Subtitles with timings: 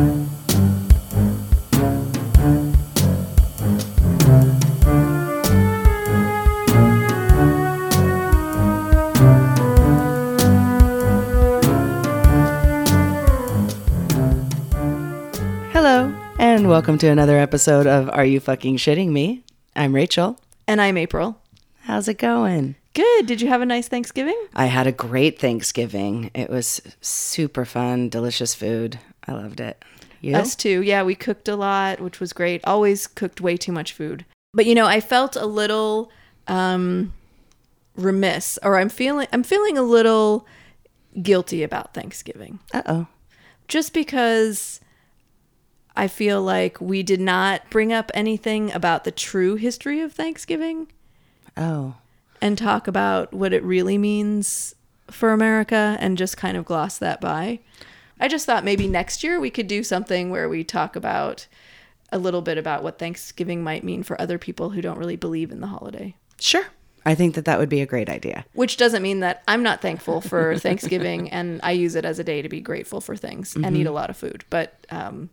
[0.00, 0.16] Hello,
[16.38, 19.44] and welcome to another episode of Are You Fucking Shitting Me?
[19.76, 20.40] I'm Rachel.
[20.66, 21.42] And I'm April.
[21.80, 22.76] How's it going?
[22.94, 23.26] Good.
[23.26, 24.40] Did you have a nice Thanksgiving?
[24.54, 26.30] I had a great Thanksgiving.
[26.32, 28.98] It was super fun, delicious food.
[29.26, 29.82] I loved it.
[30.20, 30.36] You?
[30.36, 30.82] Us too.
[30.82, 32.60] Yeah, we cooked a lot, which was great.
[32.64, 34.24] Always cooked way too much food.
[34.52, 36.10] But you know, I felt a little
[36.48, 37.12] um
[37.96, 40.46] remiss or I'm feeling I'm feeling a little
[41.22, 42.58] guilty about Thanksgiving.
[42.72, 43.06] Uh oh.
[43.68, 44.80] Just because
[45.96, 50.88] I feel like we did not bring up anything about the true history of Thanksgiving
[51.56, 51.94] Oh.
[52.40, 54.74] and talk about what it really means
[55.10, 57.58] for America and just kind of gloss that by.
[58.20, 61.46] I just thought maybe next year we could do something where we talk about
[62.12, 65.50] a little bit about what Thanksgiving might mean for other people who don't really believe
[65.50, 66.14] in the holiday.
[66.38, 66.66] Sure.
[67.06, 68.44] I think that that would be a great idea.
[68.52, 72.24] Which doesn't mean that I'm not thankful for Thanksgiving and I use it as a
[72.24, 74.44] day to be grateful for things and eat a lot of food.
[74.50, 75.30] But um,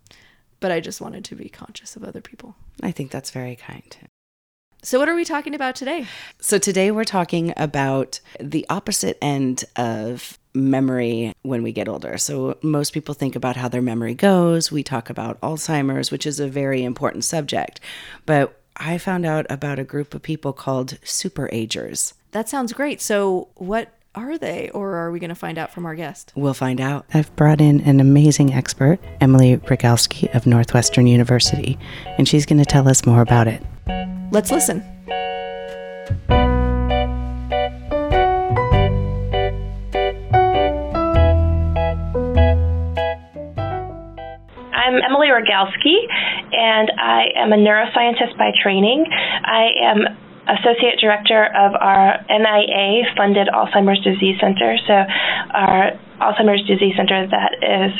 [0.59, 2.55] but I just wanted to be conscious of other people.
[2.81, 3.95] I think that's very kind.
[4.87, 6.07] So what are we talking about today?
[6.39, 12.17] So, today we're talking about the opposite end of memory when we get older.
[12.17, 14.71] So, most people think about how their memory goes.
[14.71, 17.81] We talk about Alzheimer's, which is a very important subject.
[18.25, 22.13] But I found out about a group of people called super agers.
[22.31, 23.01] That sounds great.
[23.01, 26.31] So what are they or are we going to find out from our guest?
[26.33, 27.05] We'll find out.
[27.13, 31.77] I've brought in an amazing expert, Emily Rogalski of Northwestern University,
[32.17, 33.61] and she's going to tell us more about it.
[34.29, 34.83] Let's listen.
[44.73, 45.95] I'm Emily Rogalski,
[46.51, 49.05] and I am a neuroscientist by training.
[49.09, 54.77] I am Associate Director of our NIA funded Alzheimer's Disease Center.
[54.87, 57.93] So, our Alzheimer's Disease Center that is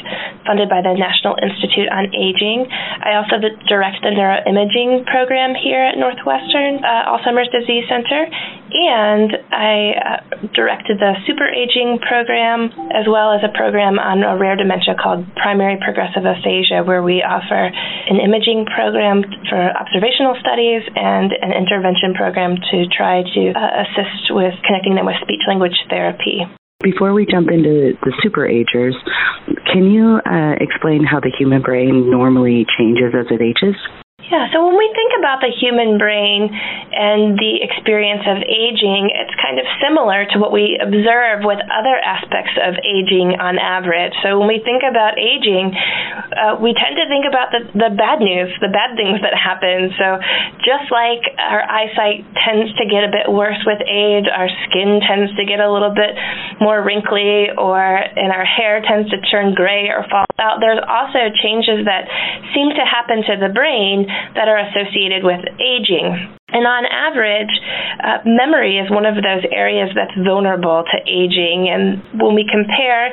[0.46, 2.66] funded by the National Institute on Aging.
[2.70, 9.78] I also direct the neuroimaging program here at Northwestern uh, Alzheimer's Disease Center, and I
[9.96, 10.18] uh,
[10.54, 15.26] directed the super aging program as well as a program on a rare dementia called
[15.36, 22.14] primary progressive aphasia, where we offer an imaging program for observational studies and an intervention
[22.14, 26.44] program to try to uh, assist with connecting them with speech language therapy.
[26.84, 28.96] Before we jump into the super agers,
[29.74, 33.76] can you uh, explain how the human brain normally changes as it ages?
[34.28, 39.32] Yeah, so when we think about the human brain and the experience of aging, it's
[39.40, 44.12] kind of similar to what we observe with other aspects of aging on average.
[44.20, 48.20] So when we think about aging, uh, we tend to think about the, the bad
[48.20, 49.96] news, the bad things that happen.
[49.96, 50.20] So
[50.60, 55.32] just like our eyesight tends to get a bit worse with age, our skin tends
[55.40, 56.20] to get a little bit
[56.60, 61.34] more wrinkly, or and our hair tends to turn gray or fall out, there's also
[61.42, 62.06] changes that
[62.54, 64.06] seem to happen to the brain
[64.36, 66.37] that are associated with aging.
[66.48, 67.52] And on average,
[68.00, 71.68] uh, memory is one of those areas that's vulnerable to aging.
[71.68, 73.12] And when we compare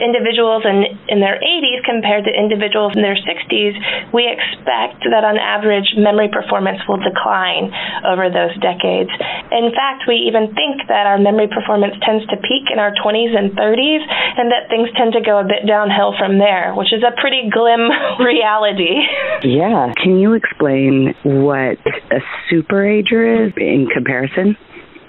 [0.00, 3.76] individuals in, in their 80s compared to individuals in their 60s,
[4.16, 7.68] we expect that on average, memory performance will decline
[8.08, 9.12] over those decades.
[9.52, 13.36] In fact, we even think that our memory performance tends to peak in our 20s
[13.36, 14.02] and 30s,
[14.40, 17.52] and that things tend to go a bit downhill from there, which is a pretty
[17.52, 17.92] glim
[18.24, 19.04] reality.
[19.44, 19.92] Yeah.
[20.00, 21.76] Can you explain what
[22.08, 24.56] a super ager is in comparison?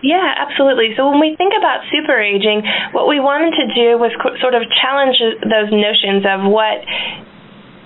[0.02, 0.98] Yeah, absolutely.
[0.98, 4.10] So when we think about super aging, what we wanted to do was
[4.42, 6.82] sort of challenge those notions of what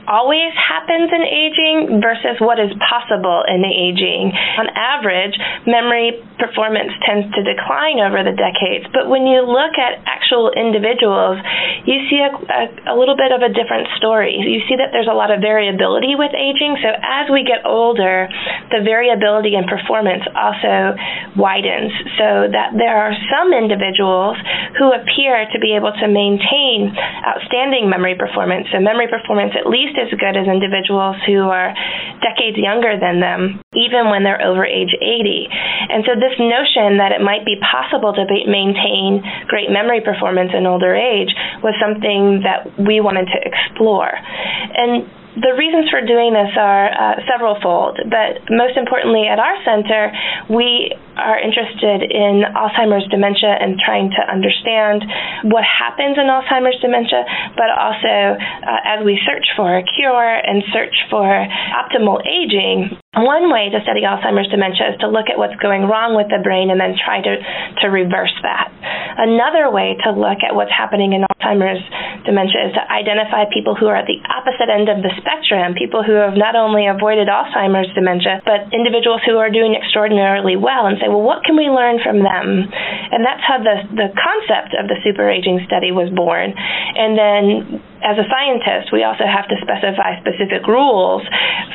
[0.08, 4.30] always happens in aging versus what is possible in aging.
[4.62, 5.34] On average,
[5.66, 11.42] memory performance tends to decline over the decades, but when you look at actual individuals,
[11.88, 12.62] you see a, a,
[12.92, 14.38] a little bit of a different story.
[14.38, 18.30] You see that there's a lot of variability with aging, so as we get older,
[18.70, 20.94] the variability in performance also
[21.40, 24.38] widens, so that there are some individuals
[24.78, 26.92] who appear to be able to maintain
[27.26, 31.74] outstanding memory performance, so memory performance at least as good as individuals who are
[32.22, 35.48] decades younger than them, even when they're over age 80.
[35.92, 40.52] And so, this notion that it might be possible to be, maintain great memory performance
[40.54, 41.32] in older age
[41.64, 44.12] was something that we wanted to explore.
[44.12, 49.60] And the reasons for doing this are uh, several fold, but most importantly, at our
[49.68, 50.12] center,
[50.48, 55.04] we are interested in Alzheimer's dementia and trying to understand
[55.52, 57.24] what happens in Alzheimer's dementia,
[57.56, 63.48] but also uh, as we search for a cure and search for optimal aging, one
[63.48, 66.68] way to study Alzheimer's dementia is to look at what's going wrong with the brain
[66.68, 67.34] and then try to,
[67.82, 68.68] to reverse that.
[69.16, 71.80] Another way to look at what's happening in Alzheimer's
[72.28, 76.04] dementia is to identify people who are at the opposite end of the spectrum, people
[76.04, 81.00] who have not only avoided Alzheimer's dementia, but individuals who are doing extraordinarily well and
[81.00, 82.68] say, well, what can we learn from them?
[82.68, 86.52] And that's how the, the concept of the super aging study was born.
[86.52, 91.26] And then as a scientist, we also have to specify specific rules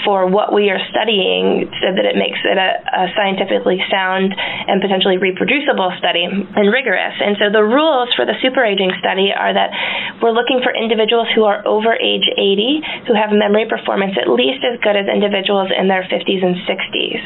[0.06, 4.78] for what we are studying so that it makes it a, a, scientifically sound and
[4.78, 7.18] potentially reproducible study and rigorous.
[7.18, 9.74] And so the rules for the super aging study are that
[10.22, 14.62] we're looking for individuals who are over age 80 who have memory performance at least
[14.62, 17.20] as good as individuals in their 50s and 60s.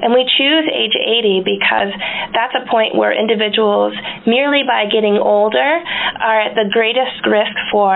[0.00, 1.92] And we choose age 80 because
[2.32, 3.92] that's a point where individuals,
[4.24, 5.84] merely by getting older,
[6.24, 7.92] are at the greatest risk for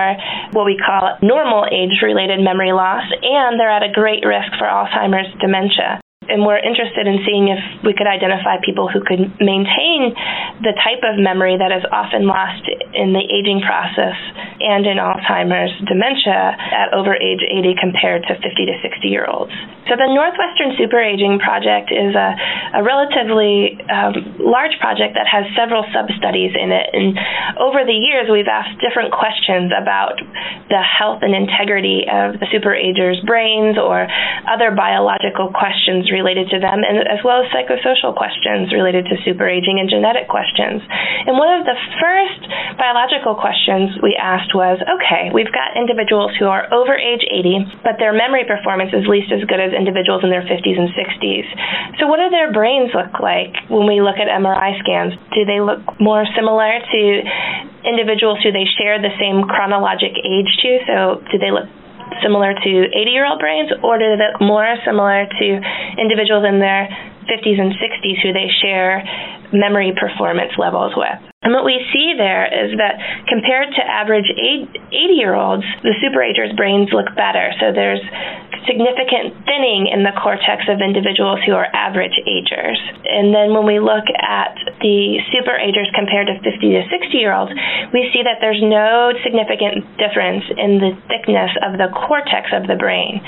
[0.53, 4.67] what we call normal age related memory loss, and they're at a great risk for
[4.67, 10.13] Alzheimer's dementia and we're interested in seeing if we could identify people who could maintain
[10.61, 12.61] the type of memory that is often lost
[12.93, 14.13] in the aging process
[14.61, 19.49] and in Alzheimer's dementia at over age 80 compared to 50 to 60 year olds.
[19.89, 22.37] So the Northwestern Super Aging Project is a,
[22.77, 26.85] a relatively um, large project that has several sub studies in it.
[26.93, 27.17] And
[27.57, 30.21] over the years, we've asked different questions about
[30.69, 34.05] the health and integrity of the super agers' brains or
[34.45, 39.79] other biological questions related to them, and as well as psychosocial questions related to superaging
[39.79, 40.83] and genetic questions.
[41.25, 42.41] And one of the first
[42.77, 47.97] biological questions we asked was okay, we've got individuals who are over age 80, but
[47.97, 51.47] their memory performance is least as good as individuals in their 50s and 60s.
[51.99, 55.15] So, what do their brains look like when we look at MRI scans?
[55.33, 57.01] Do they look more similar to
[57.87, 60.71] individuals who they share the same chronologic age to?
[60.85, 60.95] So,
[61.31, 61.69] do they look
[62.19, 65.47] similar to 80 year old brains, or do they look more similar to
[65.97, 66.91] individuals in their
[67.31, 69.03] 50s and 60s who they share
[69.53, 71.31] memory performance levels with?
[71.41, 76.55] And what we see there is that compared to average 80 year olds, the superagers'
[76.55, 77.49] brains look better.
[77.57, 78.03] So there's
[78.67, 82.79] significant thinning in the cortex of individuals who are average agers.
[83.05, 87.51] And then when we look at the superagers compared to 50 to 60 year olds,
[87.93, 92.77] we see that there's no significant difference in the thickness of the cortex of the
[92.77, 93.21] brain.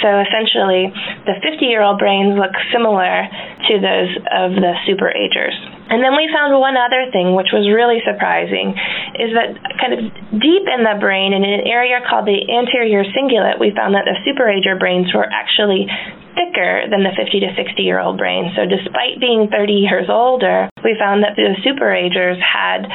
[0.00, 0.92] So essentially,
[1.28, 3.28] the 50 year old brains look similar
[3.68, 5.77] to those of the superagers.
[5.88, 8.76] And then we found one other thing, which was really surprising,
[9.16, 10.00] is that kind of
[10.36, 14.16] deep in the brain, in an area called the anterior cingulate, we found that the
[14.28, 15.88] superager brains were actually
[16.36, 18.52] thicker than the 50 to 60 year old brain.
[18.54, 22.86] So despite being 30 years older, we found that the superagers had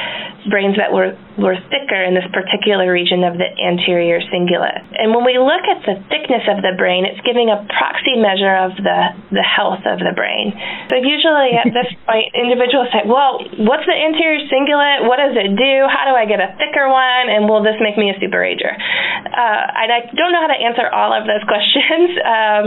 [0.48, 4.84] brains that were, were thicker in this particular region of the anterior cingulate.
[4.96, 8.52] And when we look at the thickness of the brain, it's giving a proxy measure
[8.52, 9.00] of the,
[9.32, 10.52] the health of the brain.
[10.92, 15.08] So usually at this point, individuals say, well, what's the anterior cingulate?
[15.08, 15.74] What does it do?
[15.88, 17.32] How do I get a thicker one?
[17.32, 18.70] And will this make me a superager?
[18.70, 22.14] Uh, and I don't know how to answer all of those questions.
[22.20, 22.62] Um,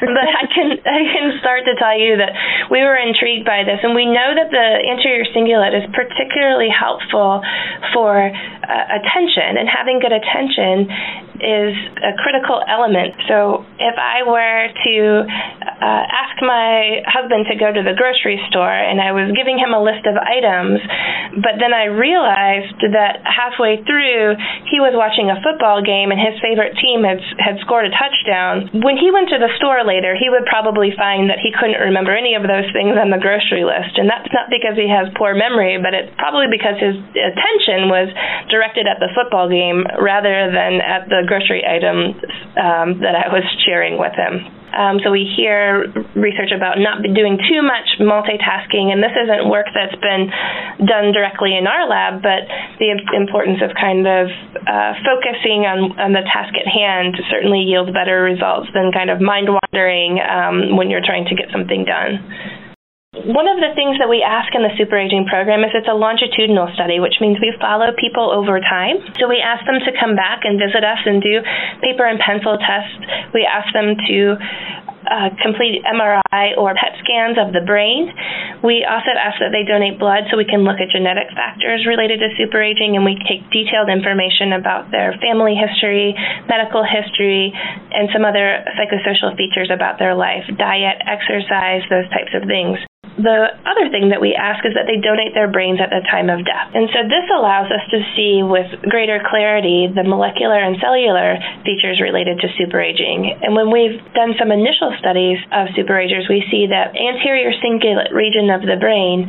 [0.00, 2.32] but I can I can start to tell you that
[2.72, 7.42] we were intrigued by this, and we know that the anterior cingulate is particularly helpful
[7.92, 10.88] for uh, attention, and having good attention
[11.42, 13.14] is a critical element.
[13.28, 14.94] So if I were to
[15.26, 19.76] uh, ask my husband to go to the grocery store and I was giving him
[19.76, 20.80] a list of items,
[21.42, 24.38] but then I realized that halfway through
[24.70, 28.72] he was watching a football game and his favorite team had had scored a touchdown.
[28.80, 32.16] When he went to the store later, he would probably find that he couldn't remember
[32.16, 35.36] any of those things on the grocery list, and that's not because he has poor
[35.36, 38.08] memory, but it's probably because his attention was
[38.48, 42.16] directed at the football game rather than at the grocery items
[42.56, 44.46] um, that I was sharing with him.
[44.76, 49.66] Um, so we hear research about not doing too much multitasking, and this isn't work
[49.72, 50.28] that's been
[50.84, 52.44] done directly in our lab, but
[52.76, 54.28] the importance of kind of
[54.68, 59.16] uh, focusing on, on the task at hand certainly yields better results than kind of
[59.16, 62.20] mind wandering um, when you're trying to get something done.
[63.24, 65.96] One of the things that we ask in the super aging program is it's a
[65.96, 69.00] longitudinal study, which means we follow people over time.
[69.16, 71.40] So we ask them to come back and visit us and do
[71.80, 72.92] paper and pencil tests.
[73.32, 74.36] We ask them to
[75.08, 78.12] uh, complete MRI or PET scans of the brain.
[78.60, 82.20] We also ask that they donate blood so we can look at genetic factors related
[82.20, 86.12] to superaging, and we take detailed information about their family history,
[86.52, 87.54] medical history,
[87.96, 92.76] and some other psychosocial features about their life diet, exercise, those types of things
[93.16, 96.28] the other thing that we ask is that they donate their brains at the time
[96.28, 96.68] of death.
[96.76, 101.96] And so this allows us to see with greater clarity the molecular and cellular features
[102.00, 103.40] related to superaging.
[103.40, 108.52] And when we've done some initial studies of superagers, we see that anterior cingulate region
[108.52, 109.24] of the brain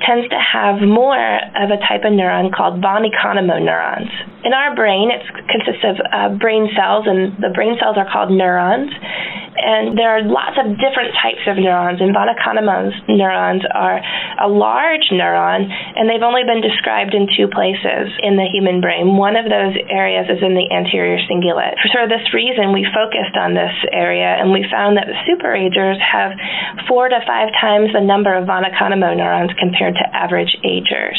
[0.00, 1.20] tends to have more
[1.56, 4.12] of a type of neuron called von Economo neurons.
[4.44, 8.30] In our brain, it consists of uh, brain cells, and the brain cells are called
[8.30, 8.92] neurons.
[9.56, 14.00] And there are lots of different types of neurons, and von Economo's neurons are
[14.40, 19.16] a large neuron, and they've only been described in two places in the human brain.
[19.16, 21.76] One of those areas is in the anterior cingulate.
[21.82, 25.98] For sort of this reason, we focused on this area, and we found that superagers
[26.00, 26.32] have
[26.88, 31.18] four to five times the number of von Economo neurons compared to average agers.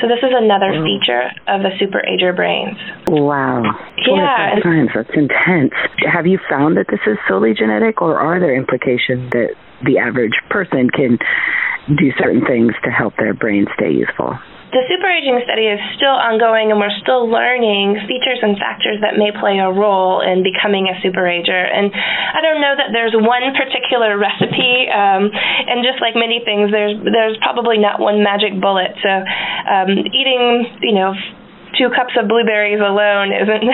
[0.00, 0.84] So this is another wow.
[0.84, 2.76] feature of the superager brains.
[3.08, 3.62] Wow.
[4.06, 4.58] Yeah.
[4.62, 4.90] Times.
[4.94, 5.72] That's intense.
[6.10, 9.54] Have you found that this is solely genetic, or are there implications that
[9.84, 11.18] the average person can
[11.88, 14.38] do certain things to help their brain stay useful?
[14.74, 19.30] The superaging study is still ongoing, and we're still learning features and factors that may
[19.30, 21.54] play a role in becoming a superager.
[21.54, 24.90] And I don't know that there's one particular recipe.
[24.90, 28.98] Um, and just like many things, there's there's probably not one magic bullet.
[28.98, 31.14] So um, eating, you know
[31.78, 33.66] two cups of blueberries alone isn't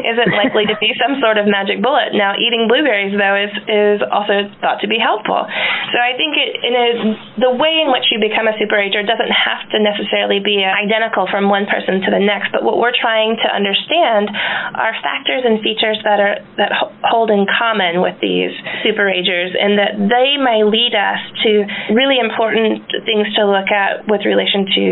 [0.00, 2.16] isn't likely to be some sort of magic bullet.
[2.16, 5.44] Now, eating blueberries though is is also thought to be helpful.
[5.92, 6.88] So I think it in a,
[7.48, 11.48] the way in which you become a superager doesn't have to necessarily be identical from
[11.52, 12.52] one person to the next.
[12.52, 14.30] But what we're trying to understand
[14.76, 16.72] are factors and features that are that
[17.02, 18.54] hold in common with these
[18.86, 24.22] superagers, and that they may lead us to really important things to look at with
[24.24, 24.84] relation to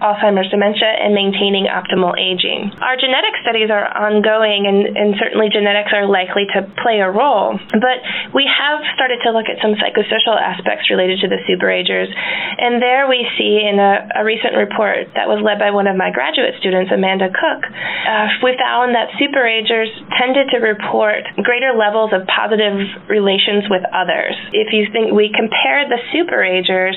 [0.00, 2.72] Alzheimer's dementia and maintaining optimal aging.
[2.80, 7.58] Our genetic studies are ongoing, and, and certainly genetics are likely to play a role,
[7.72, 7.98] but
[8.32, 13.08] we have started to look at some psychosocial aspects related to the superagers, and there
[13.08, 16.56] we see in a, a recent report that was led by one of my graduate
[16.58, 22.80] students, Amanda Cook, uh, we found that superagers tended to report greater levels of positive
[23.08, 24.34] relations with others.
[24.56, 26.96] If you think we compare the superagers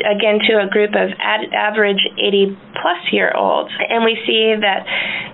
[0.00, 4.84] again to a group of ad- average 80 plus year olds, and we see that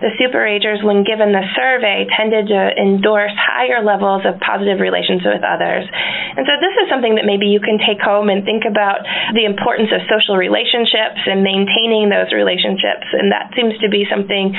[0.03, 5.47] the superagers, when given the survey, tended to endorse higher levels of positive relations with
[5.47, 5.87] others.
[5.87, 9.05] And so this is something that maybe you can take home and think about
[9.37, 13.07] the importance of social relationships and maintaining those relationships.
[13.15, 14.57] And that seems to be something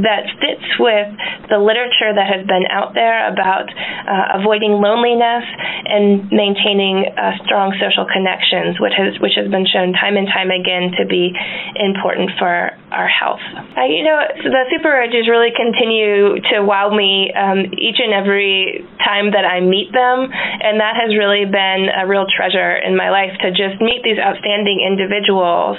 [0.00, 1.08] that fits with
[1.52, 5.44] the literature that has been out there about uh, avoiding loneliness
[5.86, 10.50] and maintaining uh, strong social connections, which has which has been shown time and time
[10.50, 11.34] again to be
[11.76, 13.42] important for our health.
[13.76, 18.84] Uh, you know, the super superagers really continue to wow me um, each and every
[19.04, 23.10] time that I meet them, and that has really been a real treasure in my
[23.10, 25.76] life to just meet these outstanding individuals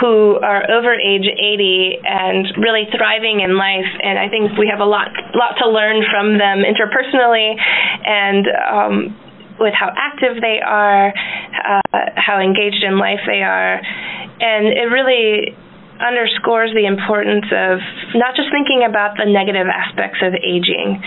[0.00, 3.88] who are over age 80 and really thriving in life.
[4.02, 7.56] And I think we have a lot, lot to learn from them interpersonally
[8.04, 8.46] and.
[8.48, 9.16] Um,
[9.60, 15.54] with how active they are, uh, how engaged in life they are, and it really
[16.00, 17.78] underscores the importance of
[18.16, 20.98] not just thinking about the negative aspects of aging.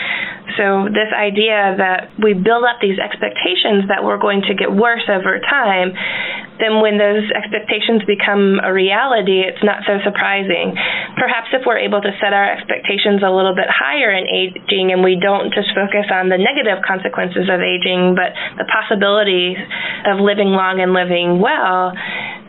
[0.55, 5.03] So, this idea that we build up these expectations that we're going to get worse
[5.09, 5.97] over time,
[6.61, 10.77] then when those expectations become a reality, it's not so surprising.
[11.17, 15.01] Perhaps if we're able to set our expectations a little bit higher in aging and
[15.01, 19.57] we don't just focus on the negative consequences of aging, but the possibility
[20.05, 21.97] of living long and living well,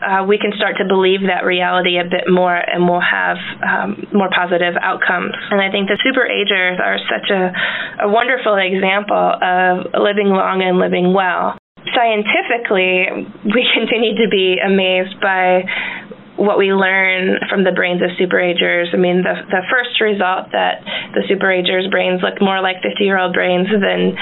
[0.05, 4.05] uh, we can start to believe that reality a bit more and we'll have um,
[4.13, 5.33] more positive outcomes.
[5.49, 10.77] And I think the superagers are such a, a wonderful example of living long and
[10.77, 11.57] living well.
[11.89, 15.65] Scientifically, we continue to be amazed by
[16.37, 18.91] what we learn from the brains of superagers.
[18.93, 20.83] I mean, the the first result that
[21.15, 24.19] the superagers' brains look more like 50 year old brains than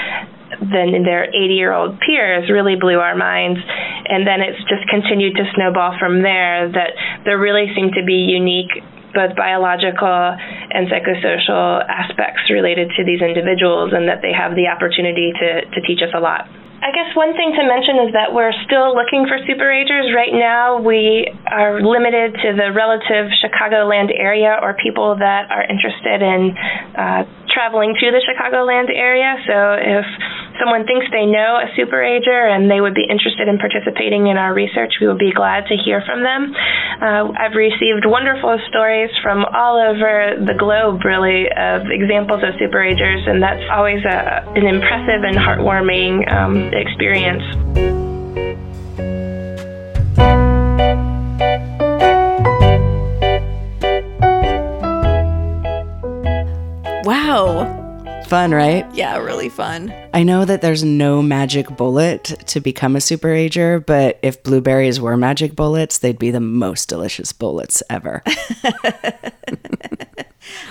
[0.60, 3.60] than their 80 year old peers really blew our minds.
[4.06, 6.92] And then it's just continued to snowball from there that
[7.24, 8.70] there really seem to be unique
[9.14, 10.34] both biological
[10.74, 15.78] and psychosocial aspects related to these individuals and that they have the opportunity to, to
[15.86, 16.50] teach us a lot.
[16.84, 20.12] I guess one thing to mention is that we're still looking for superagers.
[20.12, 26.20] Right now, we are limited to the relative Chicagoland area or people that are interested
[26.20, 26.52] in
[26.92, 29.32] uh, traveling to the Chicagoland area.
[29.48, 30.04] So if
[30.58, 34.54] someone thinks they know a superager and they would be interested in participating in our
[34.54, 36.54] research, we would be glad to hear from them.
[37.00, 43.28] Uh, I've received wonderful stories from all over the globe, really, of examples of superagers,
[43.28, 47.42] and that's always a, an impressive and heartwarming um, experience.
[57.04, 57.83] Wow.
[58.34, 58.84] Fun, right?
[58.92, 59.94] Yeah, really fun.
[60.12, 65.16] I know that there's no magic bullet to become a superager, but if blueberries were
[65.16, 68.24] magic bullets, they'd be the most delicious bullets ever.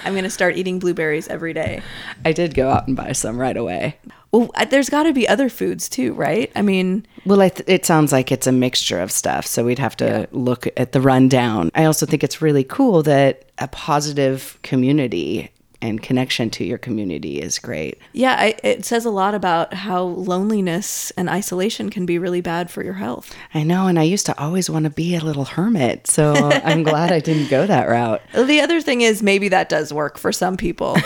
[0.03, 1.81] I'm going to start eating blueberries every day.
[2.25, 3.97] I did go out and buy some right away.
[4.33, 6.51] Well, uh, there's got to be other foods too, right?
[6.57, 9.79] I mean, Well, I th- it sounds like it's a mixture of stuff, so we'd
[9.79, 11.71] have to look at the rundown.
[11.75, 15.52] I also think it's really cool that a positive community
[15.83, 17.99] and connection to your community is great.
[18.13, 22.71] yeah, I, it says a lot about how loneliness and isolation can be really bad
[22.71, 23.35] for your health.
[23.53, 26.83] I know, and I used to always want to be a little hermit, so I'm
[26.83, 28.21] glad I didn't go that route.
[28.33, 30.95] The other thing is maybe that does work for some people.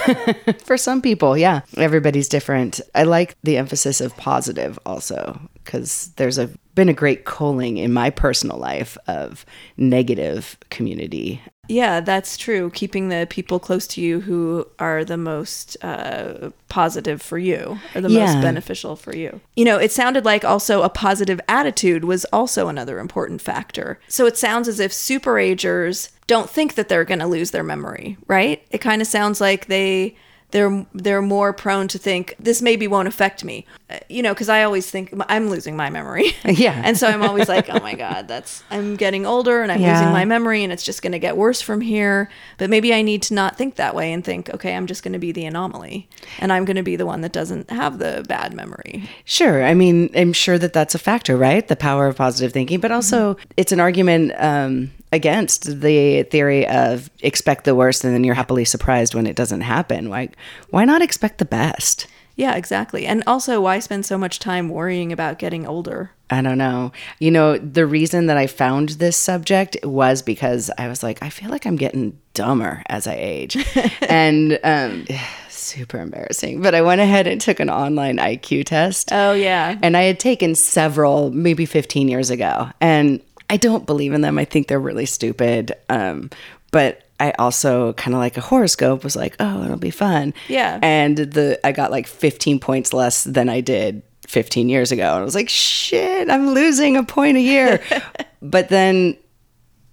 [0.64, 2.82] For some people, yeah, everybody's different.
[2.94, 7.92] I like the emphasis of positive also because there's a been a great culling in
[7.92, 9.46] my personal life of
[9.78, 11.42] negative community.
[11.68, 12.70] Yeah, that's true.
[12.72, 18.02] Keeping the people close to you who are the most uh, positive for you, or
[18.02, 18.26] the Yeah.
[18.26, 19.40] most beneficial for you.
[19.56, 24.00] You know, it sounded like also a positive attitude was also another important factor.
[24.08, 28.18] So it sounds as if superagers don't think that they're going to lose their memory,
[28.28, 28.62] right?
[28.72, 30.16] It kind of sounds like they
[30.52, 34.48] they're they're more prone to think this maybe won't affect me Uh, you know because
[34.50, 36.82] i always think i'm losing my memory Yeah.
[36.86, 39.94] and so i'm always like oh my god that's i'm getting older and i'm Yeah.
[40.00, 43.02] losing my memory and it's just going to get worse from here but maybe i
[43.02, 45.46] need to not think that way and think okay i'm just going to be the
[45.46, 46.08] anomaly
[46.40, 49.64] and i'm going to be the one that doesn't have the bad memory Sure.
[49.66, 51.68] I mean, I'm sure that that's a factor, right?
[51.68, 57.10] The power of positive thinking, but also it's an argument um, against the theory of
[57.22, 60.10] expect the worst and then you're happily surprised when it doesn't happen.
[60.10, 60.30] Why,
[60.70, 62.08] why not expect the best?
[62.38, 66.58] yeah exactly and also why spend so much time worrying about getting older I don't
[66.58, 66.92] know.
[67.20, 71.30] You know, the reason that I found this subject was because I was like, I
[71.30, 73.58] feel like I'm getting dumber as I age.
[74.02, 75.06] and um,
[75.50, 76.62] super embarrassing.
[76.62, 79.10] But I went ahead and took an online IQ test.
[79.12, 82.70] oh yeah And I had taken several, maybe 15 years ago.
[82.82, 84.38] And I don't believe in them.
[84.38, 85.74] I think they're really stupid.
[85.90, 86.30] Um,
[86.72, 90.34] but I also kind of like a horoscope was like, oh, it'll be fun.
[90.48, 90.80] Yeah.
[90.82, 95.14] And the I got like 15 points less than I did 15 years ago.
[95.14, 97.82] And I was like, shit, I'm losing a point a year.
[98.42, 99.18] but then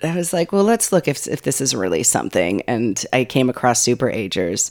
[0.03, 2.63] I was like, well, let's look if if this is really something.
[2.63, 4.71] And I came across Super Agers.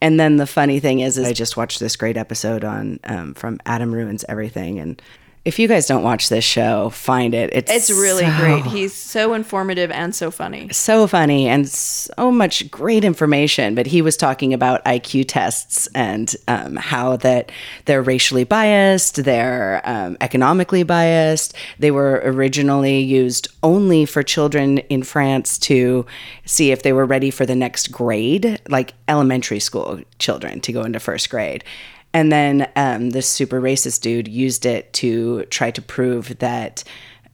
[0.00, 3.34] And then the funny thing is, is I just watched this great episode on um,
[3.34, 4.78] from Adam Ruins Everything.
[4.78, 5.00] And
[5.48, 7.48] if you guys don't watch this show, find it.
[7.54, 12.30] It's it's really so- great he's so informative and so funny so funny and so
[12.30, 13.74] much great information.
[13.74, 17.50] But he was talking about IQ tests and um, how that
[17.86, 21.54] they're racially biased, they're um, economically biased.
[21.78, 26.04] They were originally used only for children in France to
[26.44, 30.82] see if they were ready for the next grade, like elementary school children to go
[30.82, 31.64] into first grade.
[32.18, 36.82] And then um, this super racist dude used it to try to prove that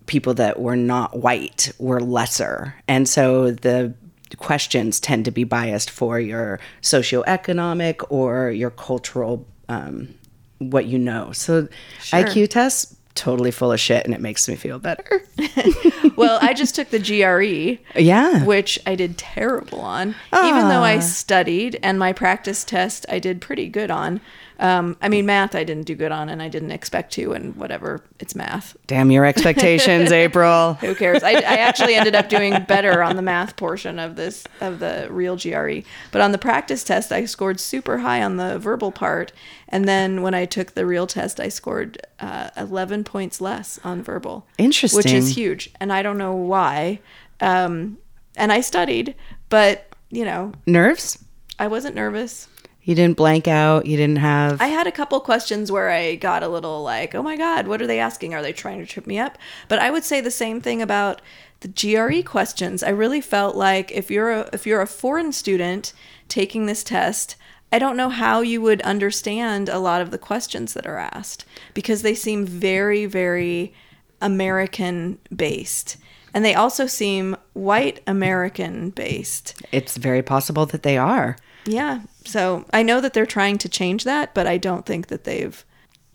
[0.04, 2.74] people that were not white were lesser.
[2.86, 3.94] And so the
[4.36, 10.14] questions tend to be biased for your socioeconomic or your cultural, um,
[10.58, 11.32] what you know.
[11.32, 11.66] So
[12.10, 15.24] IQ tests, totally full of shit, and it makes me feel better.
[16.16, 18.44] well i just took the gre yeah.
[18.44, 20.14] which I did terrible on.
[20.34, 20.94] Even though Ah.
[20.94, 24.20] I studied and my practice test I did pretty good on.
[24.58, 27.56] Um, I mean, math I didn't do good on, and I didn't expect to, and
[27.56, 28.76] whatever, it's math.
[28.86, 30.74] Damn your expectations, April.
[30.74, 31.22] Who cares?
[31.22, 35.08] I, I actually ended up doing better on the math portion of this of the
[35.10, 35.80] real GRE,
[36.12, 39.32] but on the practice test I scored super high on the verbal part,
[39.68, 44.02] and then when I took the real test I scored uh, eleven points less on
[44.02, 44.46] verbal.
[44.58, 47.00] Interesting, which is huge, and I don't know why.
[47.40, 47.98] Um,
[48.36, 49.14] and I studied,
[49.48, 51.18] but you know, Nerves?
[51.58, 52.48] I wasn't nervous.
[52.84, 53.86] You didn't blank out.
[53.86, 54.60] You didn't have.
[54.60, 57.80] I had a couple questions where I got a little like, oh my God, what
[57.80, 58.34] are they asking?
[58.34, 59.38] Are they trying to trip me up?
[59.68, 61.22] But I would say the same thing about
[61.60, 62.82] the GRE questions.
[62.82, 65.94] I really felt like if you're a, if you're a foreign student
[66.28, 67.36] taking this test,
[67.72, 71.44] I don't know how you would understand a lot of the questions that are asked
[71.72, 73.72] because they seem very, very
[74.20, 75.96] American based.
[76.34, 79.60] And they also seem white American based.
[79.72, 81.36] it's very possible that they are.
[81.64, 82.02] Yeah.
[82.24, 85.64] So I know that they're trying to change that, but I don't think that they've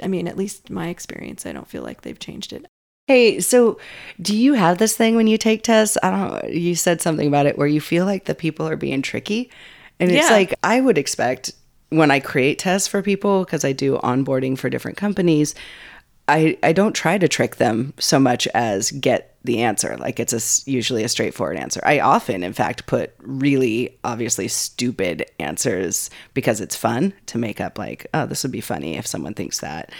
[0.02, 2.66] I mean, at least my experience, I don't feel like they've changed it.
[3.08, 3.80] Hey, so
[4.22, 5.98] do you have this thing when you take tests?
[6.04, 6.50] I don't know.
[6.50, 9.50] You said something about it where you feel like the people are being tricky.
[10.00, 10.36] And it's Yeah.
[10.36, 11.52] like I would expect
[11.90, 15.56] when I create tests for people, because I do onboarding for different companies,
[16.30, 19.98] I, I don't try to trick them so much as get the answer.
[19.98, 21.82] Like it's a, usually a straightforward answer.
[21.84, 27.78] I often, in fact, put really obviously stupid answers because it's fun to make up
[27.78, 29.92] like, oh, this would be funny if someone thinks that.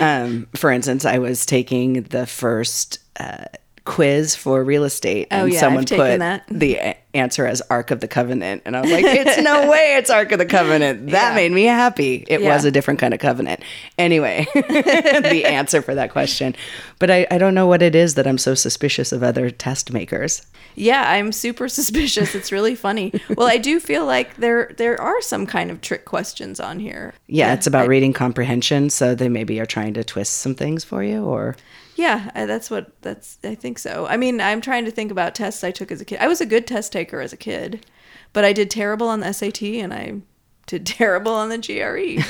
[0.00, 3.46] Um, for instance, I was taking the first uh,
[3.86, 6.44] quiz for real estate, oh, and Oh, yeah, someone I've put that.
[6.50, 9.96] the a- answer as Ark of the Covenant, and I was like, "It's no way,
[9.96, 11.34] it's Ark of the Covenant." That Yeah.
[11.34, 12.24] made me happy.
[12.28, 12.54] It Yeah.
[12.54, 13.60] was a different kind of covenant.
[13.96, 16.54] Anyway, the answer for that question,
[16.98, 19.92] but I, I don't know what it is that I'm so suspicious of other test
[19.92, 20.42] makers.
[20.74, 22.34] Yeah, I'm super suspicious.
[22.34, 23.12] It's really funny.
[23.34, 27.14] Well, I do feel like there there are some kind of trick questions on here.
[27.28, 31.02] Yeah, it's about reading comprehension, so they maybe are trying to twist some things for
[31.02, 31.56] you, or
[31.96, 33.38] Yeah, I- that's what that's.
[33.42, 34.06] I think so.
[34.06, 36.18] I mean, I'm trying to think about tests I took as a kid.
[36.20, 37.84] I was a good test taker as a kid,
[38.32, 40.20] but I did terrible on the SAT and I
[40.66, 41.58] did terrible on the.
[41.58, 42.22] GRE.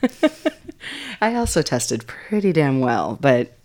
[1.20, 3.57] I also tested pretty damn well, but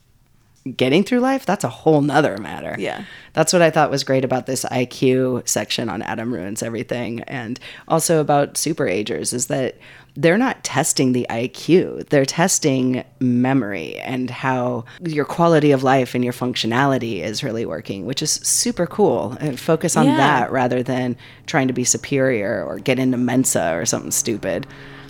[0.75, 2.75] getting through life, that's a whole nother matter.
[2.79, 3.03] Yeah.
[3.33, 7.21] That's what I thought was great about this IQ section on Adam Ruins Everything.
[7.23, 9.77] And also about super agers is that
[10.15, 16.23] they're not testing the IQ, they're testing memory and how your quality of life and
[16.23, 19.35] your functionality is really working, which is super cool.
[19.39, 20.17] And focus on Yeah.
[20.17, 24.67] that rather than trying to be superior or get into Mensa or something stupid.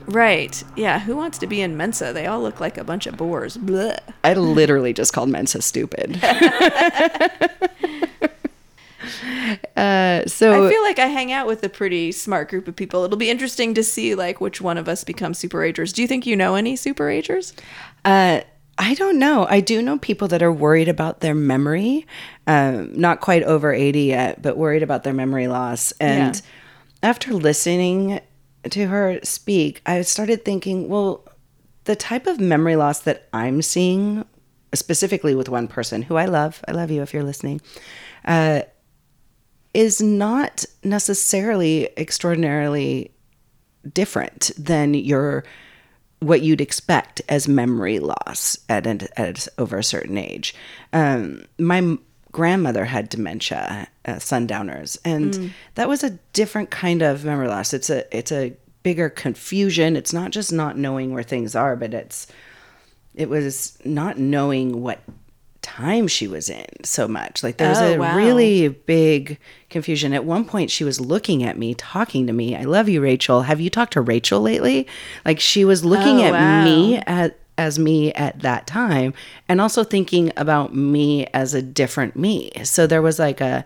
[0.08, 0.64] Right.
[0.76, 1.00] Yeah.
[1.00, 2.12] Who wants to be in Mensa?
[2.14, 3.58] They all look like a bunch of bores.
[3.58, 4.00] Blech.
[4.24, 6.20] I literally just called Mensa stupid.
[9.76, 13.04] uh, so I feel like I hang out with a pretty smart group of people.
[13.04, 15.92] It'll be interesting to see like which one of us becomes super agers.
[15.94, 17.54] Do you think you know any super agers?
[18.06, 18.42] uh,
[18.76, 19.46] I don't know.
[19.48, 22.08] I do know people that are worried about their memory,
[22.48, 25.92] um, not quite over 80 yet, but worried about their memory loss.
[26.00, 26.42] And Yeah.
[27.10, 28.20] after listening
[28.70, 31.28] to her speak, I started thinking, well,
[31.86, 34.26] the type of memory loss that I'm seeing,
[34.74, 37.62] specifically with one person who I love, I love you if you're listening,
[38.26, 38.62] uh,
[39.74, 43.12] is not necessarily extraordinarily
[43.92, 45.44] different than your
[46.20, 50.56] what you'd expect as memory loss at, at over a certain age.
[50.94, 51.98] Um, my
[52.34, 57.74] grandmother had dementia, uh, sundowners, and that was a different kind of memory loss.
[57.74, 59.96] It's a it's a bigger confusion.
[59.96, 62.28] It's not just not knowing where things are, but it's
[63.16, 65.00] it was not knowing what
[65.62, 67.42] time she was in so much.
[67.42, 68.18] Like there was Oh, a wow.
[68.18, 69.38] really big
[69.70, 70.12] confusion.
[70.12, 72.54] At one point she was looking at me, talking to me.
[72.58, 73.44] I love you, Rachel.
[73.44, 74.88] Have you talked to Rachel lately?
[75.24, 76.66] Like she was looking Oh, at wow.
[76.66, 79.14] me at as me at that time
[79.48, 82.52] and also thinking about me as a different me.
[82.64, 83.66] So there was like a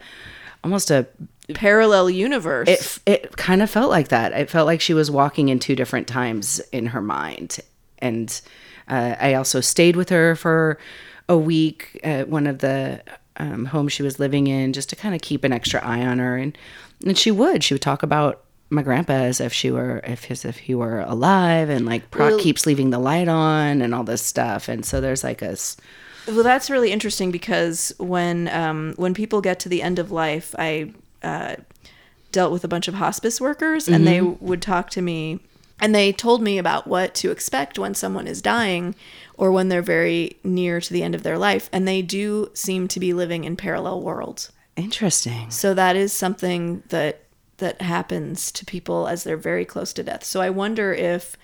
[0.63, 1.07] almost a
[1.53, 2.67] Parallel universe.
[2.67, 4.33] it it kind of felt like that.
[4.33, 7.59] It felt like she was walking in two different times in her mind.
[7.99, 8.41] And
[8.89, 10.77] uh, I also stayed with her for
[11.29, 13.01] a week at one of the
[13.37, 16.19] um, homes she was living in, just to kind of keep an extra eye on
[16.19, 16.35] her.
[16.35, 16.57] And
[17.05, 20.45] and she would she would talk about my grandpa as if she were if as
[20.45, 24.03] if he were alive, and like Proc Well- keeps leaving the light on and all
[24.03, 24.67] this stuff.
[24.67, 25.55] And so there's like a
[26.27, 30.53] Well, that's really interesting because when um, when people get to the end of life,
[30.59, 30.91] I
[31.23, 31.55] uh,
[32.31, 35.39] dealt with a bunch of hospice workers, and they would talk to me,
[35.79, 38.93] and they told me about what to expect when someone is dying,
[39.37, 42.87] or when they're very near to the end of their life, and they do seem
[42.89, 44.51] to be living in parallel worlds.
[44.75, 45.49] interesting.
[45.49, 47.23] So that is something that
[47.57, 50.23] that happens to people as they're very close to death.
[50.23, 51.35] So I wonder if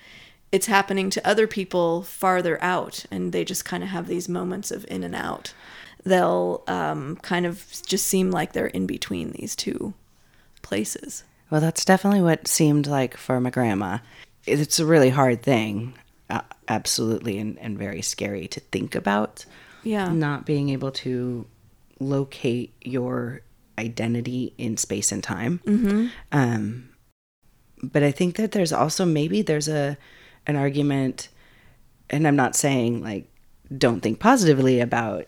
[0.52, 4.70] it's happening to other people farther out and they just kind of have these moments
[4.70, 5.52] of in and out.
[6.04, 9.94] They'll um, kind of just seem like they're in between these two
[10.62, 11.24] places.
[11.50, 13.98] Well, that's definitely what seemed like for my grandma.
[14.46, 15.94] It's a really hard thing,
[16.28, 19.46] uh, absolutely, and, and very scary to think about.
[19.82, 20.12] Yeah.
[20.12, 21.46] Not being able to
[22.00, 23.42] locate your
[23.78, 25.60] identity in space and time.
[25.66, 26.06] Mm-hmm.
[26.32, 26.90] Um,
[27.82, 29.96] but I think that there's also maybe there's a
[30.46, 31.28] an argument,
[32.10, 33.30] and I'm not saying like
[33.76, 35.26] don't think positively about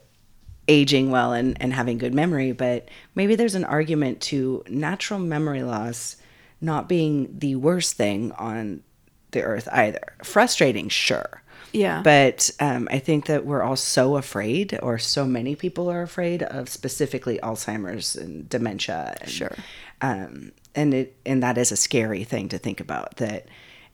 [0.68, 5.62] aging well and, and having good memory, but maybe there's an argument to natural memory
[5.62, 6.16] loss
[6.60, 8.82] not being the worst thing on
[9.30, 10.14] the earth either.
[10.22, 11.42] Frustrating, sure.
[11.72, 12.02] Yeah.
[12.02, 16.42] But um, I think that we're all so afraid, or so many people are afraid
[16.42, 19.16] of specifically Alzheimer's and dementia.
[19.20, 19.54] And, Sure.
[20.00, 23.16] Um, and it and that is a scary thing to think about.
[23.16, 23.46] That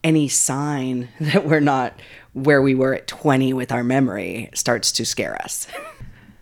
[0.05, 1.99] any sign that we're not
[2.33, 5.67] where we were at 20 with our memory starts to scare us.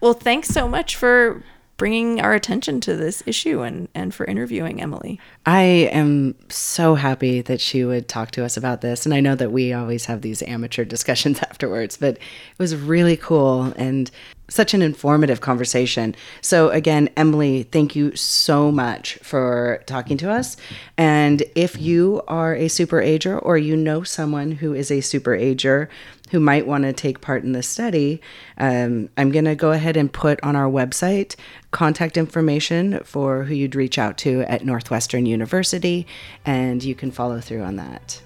[0.00, 1.42] Well, thanks so much for
[1.80, 5.18] bringing our attention to this issue and, and for interviewing Emily.
[5.46, 9.06] I am so happy that she would talk to us about this.
[9.06, 13.16] And I know that we always have these amateur discussions afterwards, but it was really
[13.16, 14.10] cool and
[14.50, 16.14] such an informative conversation.
[16.42, 20.58] So, again, Emily, thank you so much for talking to us.
[20.98, 25.34] And if you are a super ager or you know someone who is a super
[25.34, 25.88] ager,
[26.30, 28.20] who might want to take part in this study,
[28.58, 31.36] um, I'm going to go ahead and put on our website
[31.70, 36.06] contact information for who you'd reach out to at Northwestern University,
[36.44, 38.20] and you can follow through on that.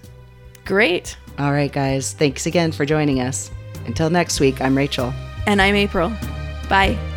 [0.64, 1.16] Great.
[1.38, 3.50] All right, guys, thanks again for joining us.
[3.86, 5.12] Until next week, I'm Rachel.
[5.46, 6.10] And I'm April.
[6.68, 7.13] Bye.